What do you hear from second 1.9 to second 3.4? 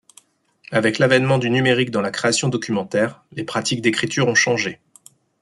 dans la création documentaire,